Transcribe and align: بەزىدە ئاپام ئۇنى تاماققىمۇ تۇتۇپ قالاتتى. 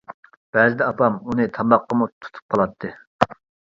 بەزىدە 0.57 0.87
ئاپام 0.87 1.21
ئۇنى 1.21 1.47
تاماققىمۇ 1.59 2.11
تۇتۇپ 2.17 2.45
قالاتتى. 2.53 2.97